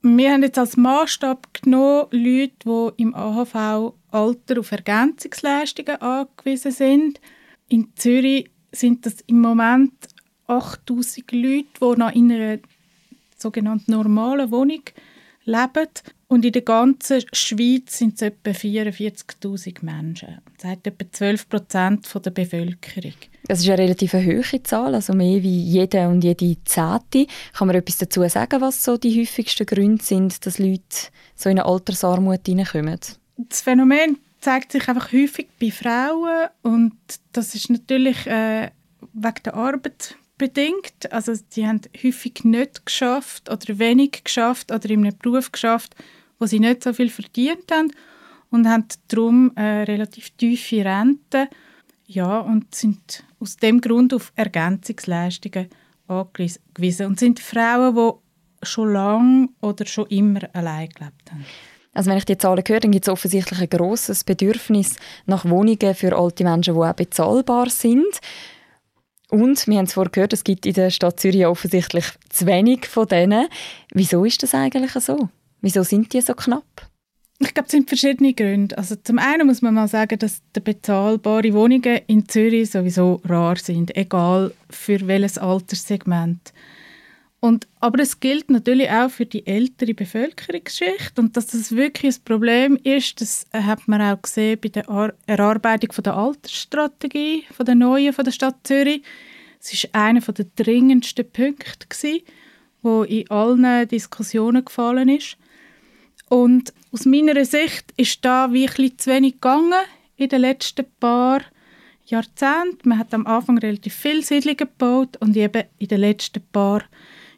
wir 0.00 0.30
haben 0.30 0.44
jetzt 0.44 0.56
als 0.56 0.76
Maßstab 0.76 1.60
genommen 1.60 2.06
Leute, 2.12 2.52
die 2.64 3.02
im 3.02 3.12
AHV 3.16 3.92
Alter 4.12 4.60
auf 4.60 4.70
Ergänzungsleistungen 4.70 6.00
angewiesen 6.00 6.70
sind. 6.70 7.20
In 7.68 7.88
Zürich 7.96 8.48
sind 8.70 9.04
das 9.04 9.22
im 9.26 9.40
Moment 9.40 9.92
8000 10.46 11.32
Leute, 11.32 11.66
die 11.80 11.98
noch 11.98 12.14
in 12.14 12.30
einer 12.30 12.58
sogenannten 13.36 13.90
normalen 13.90 14.52
Wohnung 14.52 14.82
leben. 15.44 15.88
Und 16.28 16.44
in 16.46 16.52
der 16.52 16.62
ganzen 16.62 17.22
Schweiz 17.32 17.98
sind 17.98 18.14
es 18.14 18.22
etwa 18.22 18.50
44'000 18.50 19.84
Menschen. 19.84 20.38
Das 20.56 20.70
heißt 20.70 20.86
etwa 20.86 21.04
12 21.10 21.48
Prozent 21.48 22.24
der 22.24 22.30
Bevölkerung. 22.30 23.14
Das 23.48 23.60
ist 23.60 23.68
eine 23.68 23.78
relativ 23.78 24.14
hohe 24.14 24.62
Zahl, 24.62 24.94
also 24.94 25.12
mehr 25.12 25.42
wie 25.42 25.60
jede 25.60 26.08
und 26.08 26.24
jede 26.24 26.56
Zehnte. 26.64 27.26
Kann 27.52 27.66
man 27.66 27.76
etwas 27.76 27.98
dazu 27.98 28.26
sagen, 28.28 28.60
was 28.60 28.82
so 28.82 28.96
die 28.96 29.20
häufigsten 29.20 29.66
Gründe 29.66 30.02
sind, 30.02 30.46
dass 30.46 30.58
Leute 30.58 30.82
so 31.34 31.50
in 31.50 31.58
eine 31.58 31.66
Altersarmut 31.66 32.46
hineinkommen? 32.46 32.98
Das 33.36 33.60
Phänomen 33.60 34.18
zeigt 34.40 34.72
sich 34.72 34.88
einfach 34.88 35.12
häufig 35.12 35.48
bei 35.60 35.70
Frauen 35.70 36.48
und 36.62 36.94
das 37.32 37.54
ist 37.54 37.68
natürlich 37.68 38.26
äh, 38.26 38.70
wegen 39.12 39.42
der 39.44 39.54
Arbeit 39.54 40.16
bedingt. 40.42 41.12
Also 41.12 41.34
die 41.54 41.68
haben 41.68 41.82
häufig 42.02 42.42
nicht 42.42 42.84
geschafft 42.84 43.48
oder 43.48 43.78
wenig 43.78 44.24
geschafft 44.24 44.72
oder 44.72 44.90
in 44.90 45.06
einem 45.06 45.16
Beruf 45.16 45.52
geschafft, 45.52 45.94
wo 46.40 46.46
sie 46.46 46.58
nicht 46.58 46.82
so 46.82 46.92
viel 46.92 47.10
verdient 47.10 47.70
haben 47.70 47.92
und 48.50 48.66
haben 48.66 48.86
darum 49.06 49.52
äh, 49.54 49.84
relativ 49.84 50.30
tiefe 50.30 50.84
Rente 50.84 51.48
ja, 52.06 52.40
und 52.40 52.74
sind 52.74 53.22
aus 53.38 53.56
dem 53.56 53.80
Grund 53.80 54.12
auf 54.12 54.32
Ergänzungsleistungen 54.34 55.68
angewiesen 56.08 57.06
und 57.06 57.20
sind 57.20 57.38
Frauen, 57.38 57.94
die 57.94 58.66
schon 58.66 58.92
lange 58.92 59.48
oder 59.60 59.86
schon 59.86 60.08
immer 60.08 60.40
allein 60.54 60.88
gelebt 60.88 61.30
haben. 61.30 61.46
Also 61.94 62.10
wenn 62.10 62.18
ich 62.18 62.24
die 62.24 62.38
Zahlen 62.38 62.64
höre, 62.66 62.80
dann 62.80 62.90
gibt 62.90 63.06
es 63.06 63.12
offensichtlich 63.12 63.60
ein 63.60 63.70
grosses 63.70 64.24
Bedürfnis 64.24 64.96
nach 65.26 65.44
Wohnungen 65.44 65.94
für 65.94 66.16
alte 66.18 66.42
Menschen, 66.42 66.74
die 66.74 66.80
auch 66.80 66.94
bezahlbar 66.94 67.70
sind. 67.70 68.20
Und 69.32 69.66
wir 69.66 69.78
haben 69.78 69.86
es 69.86 69.94
vorhin 69.94 70.12
gehört, 70.12 70.34
es 70.34 70.44
gibt 70.44 70.66
in 70.66 70.74
der 70.74 70.90
Stadt 70.90 71.18
Zürich 71.18 71.46
offensichtlich 71.46 72.04
zu 72.28 72.44
wenig 72.44 72.84
von 72.84 73.08
denen. 73.08 73.48
Wieso 73.90 74.26
ist 74.26 74.42
das 74.42 74.54
eigentlich 74.54 74.92
so? 74.92 75.30
Wieso 75.62 75.82
sind 75.84 76.12
die 76.12 76.20
so 76.20 76.34
knapp? 76.34 76.90
Ich 77.38 77.54
glaube, 77.54 77.64
es 77.64 77.72
sind 77.72 77.88
verschiedene 77.88 78.34
Gründe. 78.34 78.76
Also 78.76 78.94
zum 78.94 79.18
einen 79.18 79.46
muss 79.46 79.62
man 79.62 79.72
mal 79.72 79.88
sagen, 79.88 80.18
dass 80.18 80.42
die 80.54 80.60
bezahlbaren 80.60 81.54
Wohnungen 81.54 82.00
in 82.08 82.28
Zürich 82.28 82.72
sowieso 82.72 83.22
rar 83.24 83.56
sind, 83.56 83.96
egal 83.96 84.52
für 84.68 85.06
welches 85.06 85.38
Alterssegment. 85.38 86.52
Und, 87.44 87.66
aber 87.80 87.98
es 87.98 88.20
gilt 88.20 88.50
natürlich 88.50 88.88
auch 88.88 89.10
für 89.10 89.26
die 89.26 89.44
ältere 89.48 89.94
Bevölkerungsschicht 89.94 91.18
und 91.18 91.36
dass 91.36 91.48
das 91.48 91.74
wirklich 91.74 92.14
ein 92.14 92.24
Problem 92.24 92.78
ist, 92.84 93.20
das 93.20 93.46
hat 93.52 93.88
man 93.88 94.00
auch 94.00 94.22
gesehen 94.22 94.60
bei 94.62 94.68
der 94.68 94.84
Erarbeitung 95.26 95.90
von 95.90 96.04
der 96.04 96.16
Altersstrategie 96.16 97.42
von 97.50 97.66
der 97.66 97.74
neuen 97.74 98.12
von 98.12 98.24
der 98.24 98.30
Stadt 98.30 98.58
Zürich. 98.62 99.02
Es 99.60 99.72
ist 99.72 99.92
einer 99.92 100.20
der 100.20 100.46
dringendsten 100.54 101.28
Punkte 101.28 101.88
gewesen, 101.88 102.20
wo 102.80 103.02
in 103.02 103.28
allen 103.28 103.88
Diskussionen 103.88 104.64
gefallen 104.64 105.08
ist. 105.08 105.36
Und 106.28 106.72
aus 106.92 107.06
meiner 107.06 107.44
Sicht 107.44 107.92
ist 107.96 108.24
da 108.24 108.52
wirklich 108.52 108.98
zu 108.98 109.10
wenig 109.10 109.32
gegangen 109.32 109.82
in 110.16 110.28
den 110.28 110.42
letzten 110.42 110.86
paar 111.00 111.40
Jahrzehnten. 112.06 112.88
Man 112.88 113.00
hat 113.00 113.12
am 113.12 113.26
Anfang 113.26 113.58
relativ 113.58 113.94
viele 113.94 114.22
Siedlungen 114.22 114.58
gebaut 114.58 115.16
und 115.18 115.36
eben 115.36 115.64
in 115.80 115.88
den 115.88 115.98
letzten 115.98 116.40
paar 116.52 116.84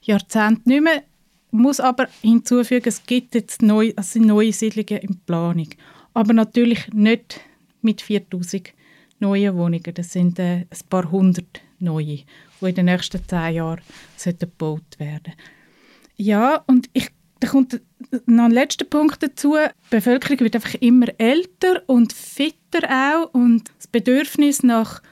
Jahrzehnten 0.07 0.69
Jahrzehnte 0.69 0.69
nicht 0.69 0.83
mehr. 0.83 1.03
Muss 1.51 1.79
aber 1.79 2.09
hinzufügen, 2.21 2.89
es 2.89 3.05
gibt 3.05 3.35
jetzt 3.35 3.63
neu, 3.63 3.93
also 3.97 4.19
neue 4.19 4.53
Siedlungen 4.53 5.03
in 5.03 5.21
Planung. 5.21 5.69
Aber 6.13 6.33
natürlich 6.33 6.93
nicht 6.93 7.41
mit 7.81 8.01
4000 8.01 8.73
neuen 9.21 9.57
Wohnungen. 9.57 9.95
Das 9.95 10.13
sind 10.13 10.39
äh, 10.39 10.63
ein 10.63 10.89
paar 10.91 11.11
hundert 11.11 11.61
neue, 11.79 12.23
die 12.61 12.69
in 12.69 12.75
den 12.75 12.87
nächsten 12.87 13.21
zehn 13.29 13.55
Jahren 13.55 13.83
gebaut 14.39 14.99
werden 14.99 15.35
Ja, 16.17 16.65
und 16.67 16.89
ich, 16.93 17.11
da 17.41 17.49
kommt 17.49 17.81
noch 18.27 18.45
ein 18.45 18.51
letzter 18.51 18.85
Punkt 18.85 19.23
dazu. 19.23 19.55
Die 19.55 19.91
Bevölkerung 19.91 20.41
wird 20.41 20.57
einfach 20.57 20.75
immer 20.81 21.07
älter 21.19 21.83
und 21.87 22.13
fitter 22.13 22.89
auch. 22.91 23.33
Und 23.33 23.71
das 23.77 23.87
Bedürfnis 23.87 24.63
nach 24.63 25.03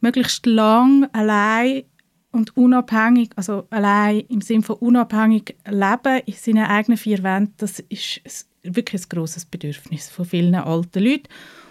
möglichst 0.00 0.44
lang 0.46 1.08
allein 1.12 1.84
und 2.36 2.56
unabhängig, 2.56 3.30
also 3.34 3.66
allein 3.70 4.20
im 4.28 4.42
Sinne 4.42 4.62
von 4.62 4.76
unabhängig 4.76 5.56
leben 5.66 6.20
in 6.26 6.34
seinen 6.34 6.66
eigenen 6.66 6.98
vier 6.98 7.22
Wänden, 7.22 7.54
das 7.56 7.80
ist 7.80 8.20
wirklich 8.62 9.02
ein 9.02 9.08
grosses 9.08 9.46
Bedürfnis 9.46 10.10
von 10.10 10.26
vielen 10.26 10.54
alten 10.54 11.02
Leuten. 11.02 11.28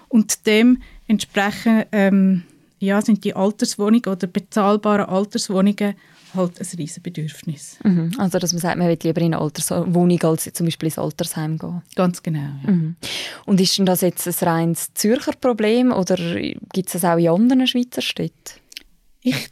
Und 0.10 0.48
dem 0.48 0.82
entsprechend 1.08 1.88
ähm, 1.92 2.44
ja, 2.80 3.02
sind 3.02 3.24
die 3.24 3.36
Alterswohnungen 3.36 4.08
oder 4.08 4.28
bezahlbaren 4.28 5.06
Alterswohnungen 5.06 5.96
halt 6.34 6.60
ein 6.60 6.68
riesen 6.78 7.04
Bedürfnis. 7.04 7.78
Mhm. 7.84 8.14
Also 8.18 8.40
dass 8.40 8.52
man 8.52 8.62
sagt, 8.62 8.78
man 8.78 8.88
will 8.88 8.98
lieber 9.04 9.22
in 9.22 9.34
eine 9.34 9.40
Alterswohnung 9.40 10.22
als 10.24 10.52
zum 10.52 10.66
Beispiel 10.66 10.88
ins 10.88 10.98
Altersheim 10.98 11.58
gehen. 11.58 11.82
Ganz 11.96 12.24
genau. 12.24 12.50
Ja. 12.66 12.72
Mhm. 12.72 12.96
Und 13.46 13.62
ist 13.62 13.78
denn 13.78 13.86
das 13.86 14.02
jetzt 14.02 14.28
ein 14.28 14.48
reines 14.48 14.94
Zürcher 14.96 15.34
Problem 15.40 15.92
oder 15.92 16.16
gibt 16.74 16.88
es 16.88 16.94
das 16.94 17.06
auch 17.06 17.18
in 17.18 17.30
anderen 17.30 17.68
Schweizer 17.68 18.02
Städten? 18.02 18.60
Ich 19.22 19.50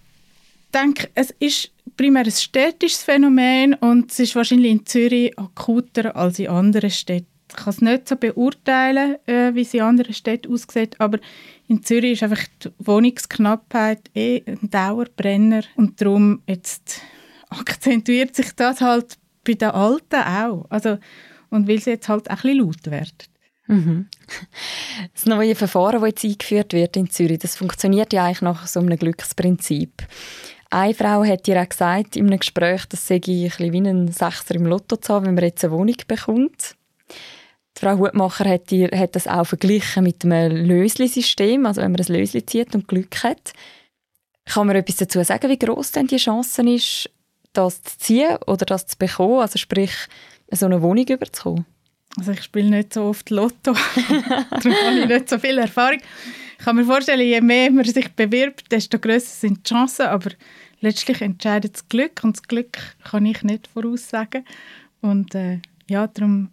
denke, 0.73 1.09
es 1.15 1.31
ist 1.39 1.71
primär 1.95 2.23
ein 2.23 2.31
städtisches 2.31 3.03
Phänomen 3.03 3.75
und 3.75 4.11
es 4.11 4.19
ist 4.19 4.35
wahrscheinlich 4.35 4.71
in 4.71 4.85
Zürich 4.85 5.37
akuter 5.37 6.15
als 6.15 6.39
in 6.39 6.49
anderen 6.49 6.89
Städten. 6.89 7.27
Ich 7.49 7.55
kann 7.55 7.69
es 7.69 7.81
nicht 7.81 8.07
so 8.07 8.15
beurteilen, 8.15 9.17
äh, 9.27 9.53
wie 9.53 9.61
es 9.61 9.73
in 9.73 9.81
anderen 9.81 10.13
Städten 10.13 10.51
aussieht, 10.51 10.99
aber 10.99 11.19
in 11.67 11.83
Zürich 11.83 12.13
ist 12.13 12.23
einfach 12.23 12.43
die 12.63 12.69
Wohnungsknappheit 12.79 14.09
eh 14.15 14.41
ein 14.45 14.69
Dauerbrenner 14.69 15.63
und 15.75 16.01
darum 16.01 16.41
jetzt 16.47 17.01
akzentuiert 17.49 18.35
sich 18.35 18.53
das 18.55 18.81
halt 18.81 19.17
bei 19.43 19.53
den 19.53 19.69
Alten 19.69 20.15
auch. 20.15 20.65
Also, 20.69 20.97
und 21.49 21.67
weil 21.67 21.79
sie 21.79 21.91
jetzt 21.91 22.09
halt 22.09 22.29
auch 22.31 22.37
ein 22.37 22.41
bisschen 22.41 22.57
laut 22.59 22.85
werden. 22.91 23.17
Mhm. 23.67 24.07
Das 25.13 25.25
neue 25.25 25.55
Verfahren, 25.55 26.01
das 26.01 26.09
jetzt 26.09 26.25
eingeführt 26.25 26.73
wird 26.73 26.97
in 26.97 27.09
Zürich, 27.09 27.39
das 27.39 27.55
funktioniert 27.55 28.11
ja 28.13 28.25
eigentlich 28.25 28.41
nach 28.41 28.67
so 28.67 28.79
einem 28.79 28.97
Glücksprinzip. 28.97 30.03
Eine 30.73 30.95
Frau 30.95 31.23
hat 31.23 31.45
dir 31.45 31.61
auch 31.61 31.69
gesagt 31.69 32.15
in 32.15 32.25
einem 32.25 32.39
Gespräch, 32.39 32.85
das 32.89 33.05
sei 33.05 33.17
ein 33.17 33.21
bisschen 33.21 33.73
wie 33.73 33.77
ein 33.77 34.07
Sechser 34.07 34.55
im 34.55 34.65
Lotto 34.65 34.95
zu 34.95 35.13
haben, 35.13 35.27
wenn 35.27 35.35
man 35.35 35.43
jetzt 35.43 35.63
eine 35.63 35.71
Wohnung 35.71 35.97
bekommt. 36.07 36.75
Die 37.77 37.79
Frau 37.79 37.99
Hutmacher 37.99 38.49
hat, 38.49 38.71
dir, 38.71 38.89
hat 38.91 39.15
das 39.15 39.27
auch 39.27 39.45
verglichen 39.45 40.03
mit 40.03 40.25
einem 40.25 40.65
Lösli-System, 40.65 41.67
also 41.67 41.79
wenn 41.79 41.91
man 41.91 42.01
ein 42.01 42.11
Lösli 42.11 42.43
zieht 42.43 42.73
und 42.73 42.87
Glück 42.87 43.23
hat. 43.23 43.53
Kann 44.45 44.65
man 44.65 44.75
etwas 44.75 44.95
dazu 44.95 45.23
sagen, 45.23 45.47
wie 45.51 45.59
groß 45.59 45.91
denn 45.91 46.07
die 46.07 46.17
Chance 46.17 46.67
ist, 46.67 47.07
das 47.53 47.83
zu 47.83 47.97
ziehen 47.99 48.37
oder 48.47 48.65
das 48.65 48.87
zu 48.87 48.97
bekommen, 48.97 49.41
also 49.41 49.59
sprich, 49.59 49.93
so 50.49 50.65
eine 50.65 50.81
Wohnung 50.81 51.05
überzukommen? 51.05 51.67
Also 52.17 52.31
ich 52.31 52.41
spiele 52.41 52.71
nicht 52.71 52.95
so 52.95 53.03
oft 53.03 53.29
Lotto, 53.29 53.73
darum 54.49 54.73
habe 54.73 54.99
ich 55.01 55.05
nicht 55.05 55.29
so 55.29 55.37
viel 55.37 55.59
Erfahrung. 55.59 55.99
Ich 56.57 56.65
kann 56.65 56.77
mir 56.77 56.85
vorstellen, 56.85 57.27
je 57.27 57.41
mehr 57.41 57.69
man 57.69 57.83
sich 57.83 58.11
bewirbt, 58.13 58.71
desto 58.71 58.97
größer 58.97 59.27
sind 59.27 59.59
die 59.59 59.73
Chancen, 59.73 60.05
aber 60.05 60.31
letztlich 60.83 61.21
entscheidet 61.21 61.75
das 61.75 61.87
Glück 61.87 62.23
und 62.23 62.37
das 62.37 62.43
Glück 62.43 62.77
kann 63.03 63.25
ich 63.25 63.41
nicht 63.43 63.67
voraussagen. 63.67 64.45
Und 65.01 65.33
äh, 65.33 65.59
ja, 65.89 66.07
darum 66.07 66.51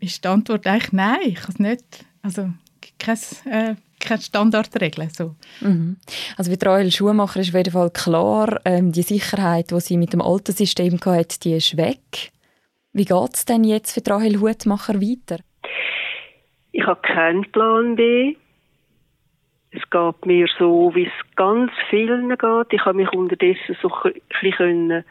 ist 0.00 0.24
die 0.24 0.28
Antwort 0.28 0.66
eigentlich 0.66 0.92
nein, 0.92 1.20
ich 1.24 1.36
kann 1.36 1.50
es 1.50 1.58
nicht. 1.58 1.84
Also 2.22 2.50
kein, 2.98 3.16
äh, 3.50 3.74
keine 4.00 4.20
Standardregeln. 4.20 5.10
So. 5.10 5.36
Mhm. 5.60 5.96
Also 6.36 6.50
wie 6.50 6.64
Rahel 6.64 6.90
Schuhmacher 6.90 7.40
ist 7.40 7.50
auf 7.50 7.54
jeden 7.54 7.72
Fall 7.72 7.90
klar, 7.90 8.60
ähm, 8.64 8.92
die 8.92 9.02
Sicherheit, 9.02 9.70
die 9.70 9.80
sie 9.80 9.96
mit 9.96 10.12
dem 10.12 10.20
alten 10.20 10.52
System 10.52 10.98
hatte, 11.04 11.38
die 11.40 11.54
ist 11.54 11.76
weg. 11.76 12.32
Wie 12.92 13.04
geht 13.04 13.34
es 13.34 13.44
denn 13.44 13.64
jetzt 13.64 13.92
für 13.92 14.10
Rahel 14.10 14.40
Hutmacher 14.40 15.00
weiter? 15.00 15.38
Ich 16.72 16.84
habe 16.84 17.00
keinen 17.02 17.50
Plan 17.52 17.94
B. 17.94 18.36
Es 19.72 19.88
geht 19.88 20.26
mir 20.26 20.46
so, 20.58 20.94
wie 20.94 21.06
es 21.06 21.36
ganz 21.36 21.72
vielen 21.88 22.28
geht. 22.28 22.72
Ich 22.72 22.84
habe 22.84 22.98
mich 22.98 23.10
unterdessen 23.12 23.76
so 23.80 23.90
ein 24.04 24.12
bisschen 24.40 25.04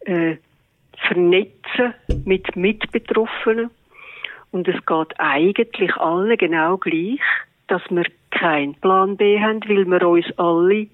äh, 0.00 0.36
vernetzen 1.06 1.94
mit 2.24 2.56
Mitbetroffenen. 2.56 3.70
Und 4.52 4.68
es 4.68 4.86
geht 4.86 5.20
eigentlich 5.20 5.94
allen 5.96 6.36
genau 6.38 6.78
gleich, 6.78 7.20
dass 7.66 7.82
wir 7.90 8.06
keinen 8.30 8.74
Plan 8.76 9.16
B 9.16 9.38
haben, 9.38 9.60
weil 9.68 9.84
wir 9.84 10.08
uns 10.08 10.26
alle 10.38 10.86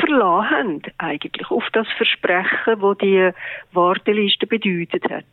verlassen 0.00 0.50
haben, 0.50 0.82
eigentlich, 0.98 1.50
auf 1.50 1.64
das 1.72 1.86
Versprechen, 1.96 2.80
das 2.80 2.98
die 2.98 3.30
Warteliste 3.72 4.46
bedeutet 4.46 5.04
hat. 5.08 5.24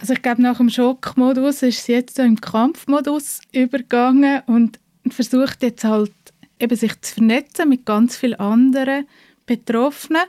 Also 0.00 0.12
ich 0.12 0.22
glaube, 0.22 0.42
nach 0.42 0.58
dem 0.58 0.68
Schockmodus 0.68 1.62
ist 1.62 1.84
sie 1.84 1.94
jetzt 1.94 2.16
so 2.16 2.22
im 2.22 2.40
Kampfmodus 2.40 3.40
übergegangen 3.52 4.42
und 4.46 4.78
versucht 5.10 5.62
jetzt 5.62 5.84
halt 5.84 6.12
eben 6.60 6.76
sich 6.76 7.00
zu 7.00 7.14
vernetzen 7.14 7.68
mit 7.68 7.84
ganz 7.84 8.16
vielen 8.16 8.40
anderen 8.40 9.06
Betroffenen 9.46 10.22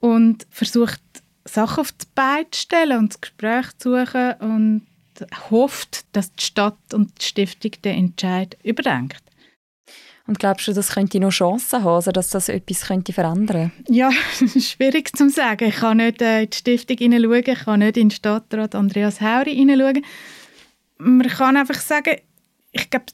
und 0.00 0.46
versucht 0.50 1.00
Sachen 1.44 1.80
auf 1.80 1.92
die 1.92 2.06
Beine 2.14 2.50
zu 2.50 2.60
stellen 2.60 2.98
und 2.98 3.12
das 3.12 3.20
Gespräch 3.20 3.66
zu 3.78 3.90
suchen 3.90 4.32
und 4.40 4.86
hofft, 5.50 6.04
dass 6.12 6.32
die 6.32 6.44
Stadt 6.44 6.94
und 6.94 7.20
die 7.20 7.24
Stiftung 7.24 7.72
den 7.84 7.96
Entscheid 7.96 8.56
überdenkt. 8.62 9.22
Und 10.26 10.38
glaubst 10.38 10.68
du, 10.68 10.72
das 10.72 10.94
könnte 10.94 11.18
noch 11.18 11.30
Chancen 11.30 11.82
haben, 11.82 11.94
also 11.94 12.12
dass 12.12 12.30
das 12.30 12.48
etwas 12.48 12.82
könnte 12.86 13.12
verändern 13.12 13.72
Ja, 13.88 14.10
schwierig 14.58 15.16
zu 15.16 15.28
sagen. 15.28 15.68
Ich 15.68 15.76
kann 15.76 15.96
nicht 15.96 16.22
äh, 16.22 16.44
in 16.44 16.50
die 16.50 16.56
Stiftung 16.56 16.96
hineinschauen, 16.96 17.44
ich 17.44 17.58
kann 17.64 17.80
nicht 17.80 17.96
in 17.96 18.08
den 18.08 18.14
Stadtrat 18.14 18.74
Andreas 18.74 19.20
Hauri 19.20 19.54
hineinschauen. 19.54 20.04
Man 20.98 21.26
kann 21.28 21.56
einfach 21.56 21.80
sagen, 21.80 22.16
ich 22.70 22.88
glaube, 22.88 23.06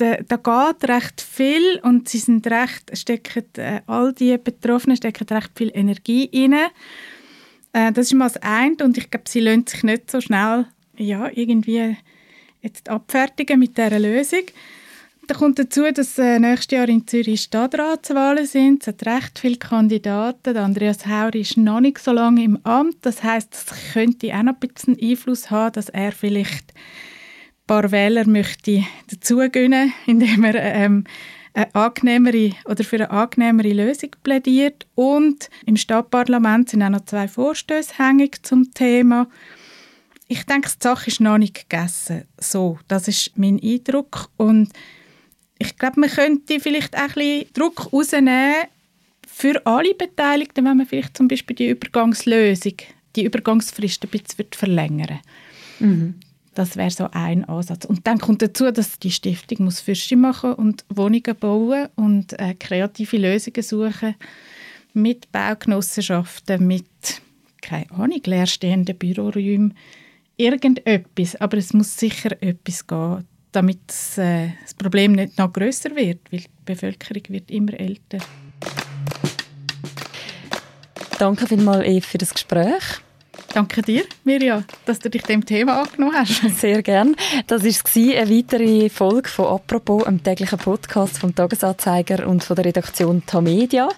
da, 0.00 0.16
da 0.26 0.36
geht 0.36 0.88
recht 0.88 1.20
viel 1.20 1.78
und 1.82 2.08
sie 2.08 2.18
sind 2.18 2.46
recht, 2.46 2.96
stecken, 2.96 3.44
äh, 3.56 3.82
all 3.86 4.12
die 4.12 4.38
Betroffenen 4.38 4.96
stecken 4.96 5.26
recht 5.28 5.50
viel 5.54 5.70
Energie 5.74 6.30
rein. 6.32 6.70
Äh, 7.72 7.92
das 7.92 8.06
ist 8.06 8.14
mal 8.14 8.28
das 8.28 8.38
eine 8.38 8.76
und 8.82 8.96
ich 8.96 9.10
glaube, 9.10 9.28
sie 9.28 9.40
lassen 9.40 9.66
sich 9.66 9.82
nicht 9.82 10.10
so 10.10 10.20
schnell 10.20 10.66
ja, 10.96 11.30
irgendwie 11.34 11.96
jetzt 12.62 12.88
abfertigen 12.88 13.58
mit 13.58 13.76
dieser 13.76 13.98
Lösung. 13.98 14.44
Da 15.26 15.34
kommt 15.34 15.58
dazu, 15.58 15.82
dass 15.92 16.18
äh, 16.18 16.38
nächstes 16.38 16.76
Jahr 16.76 16.88
in 16.88 17.06
Zürich 17.06 17.42
Stadtratswahlen 17.42 18.46
sind. 18.46 18.82
Es 18.82 18.88
hat 18.88 19.06
recht 19.06 19.38
viele 19.38 19.56
Kandidaten. 19.56 20.56
Andreas 20.56 21.06
Hauri 21.06 21.42
ist 21.42 21.56
noch 21.56 21.80
nicht 21.80 21.98
so 21.98 22.10
lange 22.10 22.42
im 22.42 22.58
Amt. 22.64 22.96
Das 23.02 23.22
heißt, 23.22 23.54
es 23.54 23.92
könnte 23.92 24.34
auch 24.34 24.42
noch 24.42 24.54
ein 24.54 24.68
bisschen 24.68 24.98
Einfluss 25.00 25.50
haben, 25.50 25.72
dass 25.72 25.88
er 25.88 26.10
vielleicht 26.10 26.74
paar 27.70 27.92
Wähler 27.92 28.26
möchte 28.26 28.84
dazu 29.08 29.36
gönnen, 29.48 29.92
indem 30.06 30.42
er 30.42 30.56
ähm, 30.56 31.04
eine 31.54 31.72
angenehmere 31.72 32.50
oder 32.64 32.82
für 32.82 32.96
eine 32.96 33.10
angenehmere 33.12 33.72
Lösung 33.72 34.10
plädiert. 34.24 34.88
Und 34.96 35.48
im 35.66 35.76
Stadtparlament 35.76 36.68
sind 36.68 36.82
auch 36.82 36.88
noch 36.88 37.04
zwei 37.04 37.28
Vorstöße 37.28 37.94
hängig 37.96 38.42
zum 38.42 38.74
Thema. 38.74 39.28
Ich 40.26 40.44
denke, 40.46 40.68
die 40.68 40.82
Sache 40.82 41.10
ist 41.10 41.20
noch 41.20 41.38
nicht 41.38 41.68
gegessen. 41.68 42.24
So, 42.40 42.80
das 42.88 43.06
ist 43.06 43.38
mein 43.38 43.60
Eindruck. 43.62 44.30
Und 44.36 44.72
ich 45.58 45.76
glaube, 45.78 46.00
man 46.00 46.10
könnte 46.10 46.58
vielleicht 46.58 46.96
auch 46.96 47.02
ein 47.02 47.14
bisschen 47.14 47.52
Druck 47.52 47.92
rausnehmen 47.92 48.66
für 49.28 49.64
alle 49.64 49.94
Beteiligten, 49.94 50.64
wenn 50.64 50.76
man 50.76 50.86
vielleicht 50.86 51.16
zum 51.16 51.28
Beispiel 51.28 51.54
die 51.54 51.68
Übergangslösung, 51.68 52.74
die 53.14 53.24
Übergangsfrist 53.24 54.04
ein 54.04 54.10
bisschen 54.10 54.46
verlängern 54.56 55.20
mhm. 55.78 56.14
Das 56.60 56.76
wäre 56.76 56.90
so 56.90 57.08
ein 57.12 57.46
Ansatz. 57.46 57.86
Und 57.86 58.06
dann 58.06 58.18
kommt 58.18 58.42
dazu, 58.42 58.70
dass 58.70 58.98
die 58.98 59.10
Stiftung 59.10 59.64
muss 59.64 59.80
Fische 59.80 60.14
machen 60.14 60.52
und 60.52 60.84
Wohnungen 60.90 61.34
bauen 61.40 61.88
und 61.96 62.38
äh, 62.38 62.52
kreative 62.52 63.16
Lösungen 63.16 63.62
suchen 63.62 64.14
mit 64.92 65.32
Baugenossenschaften, 65.32 66.66
mit 66.66 66.84
keine 67.62 67.90
Ahnung, 67.92 68.20
leerstehenden 68.26 68.94
Büroräumen 68.94 69.72
irgendetwas, 70.36 71.34
aber 71.36 71.56
es 71.56 71.72
muss 71.72 71.96
sicher 71.96 72.32
etwas 72.42 72.86
gehen, 72.86 73.24
damit 73.52 73.78
das, 73.86 74.18
äh, 74.18 74.50
das 74.60 74.74
Problem 74.74 75.12
nicht 75.12 75.38
noch 75.38 75.54
größer 75.54 75.96
wird, 75.96 76.30
weil 76.30 76.40
die 76.40 76.50
Bevölkerung 76.66 77.22
wird 77.28 77.50
immer 77.50 77.72
älter. 77.72 78.18
Danke 81.18 81.46
vielmals, 81.46 81.86
Eve, 81.86 82.06
für 82.06 82.18
das 82.18 82.34
Gespräch. 82.34 83.00
Danke 83.52 83.82
dir, 83.82 84.04
Mirja, 84.22 84.62
dass 84.84 85.00
du 85.00 85.10
dich 85.10 85.22
dem 85.22 85.44
Thema 85.44 85.82
angenommen 85.82 86.14
hast. 86.14 86.40
Sehr 86.60 86.82
gern. 86.82 87.16
Das 87.48 87.64
war 87.64 88.18
eine 88.18 88.30
weitere 88.30 88.88
Folge 88.88 89.28
von 89.28 89.46
«Apropos», 89.46 90.04
einem 90.04 90.22
täglichen 90.22 90.58
Podcast 90.58 91.18
vom 91.18 91.34
«Tagesanzeiger» 91.34 92.28
und 92.28 92.44
von 92.44 92.54
der 92.54 92.66
Redaktion 92.66 93.24
«Tamedia». 93.26 93.88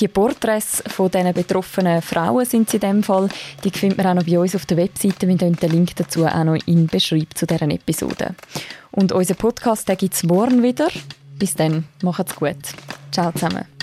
Die 0.00 0.08
Porträts 0.08 0.82
von 0.86 1.10
diesen 1.10 1.32
betroffenen 1.32 2.02
Frauen 2.02 2.44
sind 2.44 2.70
sie 2.70 2.76
in 2.76 2.80
dem 2.80 3.02
Fall. 3.02 3.28
Die 3.64 3.70
findet 3.70 3.98
man 3.98 4.06
auch 4.06 4.14
noch 4.14 4.24
bei 4.24 4.38
uns 4.38 4.54
auf 4.54 4.66
der 4.66 4.76
Webseite. 4.76 5.28
Wir 5.28 5.36
den 5.36 5.56
Link 5.70 5.96
dazu 5.96 6.24
auch 6.24 6.44
noch 6.44 6.58
in 6.66 6.86
Beschreibung 6.86 7.34
zu 7.34 7.46
deren 7.46 7.70
Episode. 7.70 8.34
Und 8.90 9.12
unseren 9.12 9.36
Podcast 9.36 9.86
gibt 9.98 10.14
es 10.14 10.22
morgen 10.22 10.62
wieder. 10.62 10.88
Bis 11.38 11.54
dann, 11.54 11.84
macht's 12.02 12.34
gut. 12.34 12.56
Ciao 13.12 13.32
zusammen. 13.32 13.79